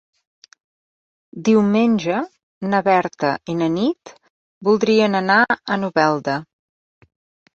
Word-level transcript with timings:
Diumenge 1.49 2.15
na 2.71 2.79
Berta 2.87 3.29
i 3.53 3.55
na 3.59 3.67
Nit 3.75 4.13
voldrien 4.69 5.17
anar 5.19 5.39
a 5.75 5.77
Novelda. 5.83 6.39